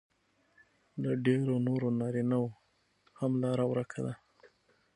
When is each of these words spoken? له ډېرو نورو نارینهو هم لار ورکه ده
له 1.01 1.11
ډېرو 1.25 1.55
نورو 1.67 1.87
نارینهو 1.99 2.45
هم 3.19 3.31
لار 3.41 3.59
ورکه 3.71 3.99
ده 4.05 4.13